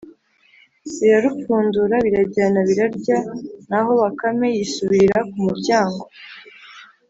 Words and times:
birarupfundura, 0.99 1.95
birajyana 2.05 2.59
birarya 2.69 3.17
naho 3.69 3.91
bakame 4.01 4.47
yisubirira 4.55 5.19
ku 5.29 5.37
muryango 5.45 6.03